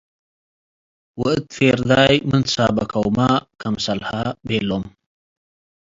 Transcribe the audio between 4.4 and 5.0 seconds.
ቤሎ'ም።